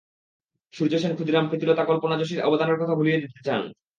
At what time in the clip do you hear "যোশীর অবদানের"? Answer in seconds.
2.17-2.79